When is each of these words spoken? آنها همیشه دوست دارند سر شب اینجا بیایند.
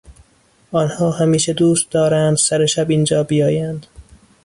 آنها 0.71 1.11
همیشه 1.11 1.53
دوست 1.53 1.89
دارند 1.91 2.37
سر 2.37 2.65
شب 2.65 2.89
اینجا 2.89 3.23
بیایند. 3.23 3.87